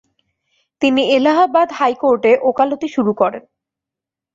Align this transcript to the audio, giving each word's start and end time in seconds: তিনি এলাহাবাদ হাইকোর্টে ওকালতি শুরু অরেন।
তিনি 0.81 1.01
এলাহাবাদ 1.17 1.67
হাইকোর্টে 1.79 2.31
ওকালতি 2.49 2.87
শুরু 2.95 3.11
অরেন। 3.19 3.43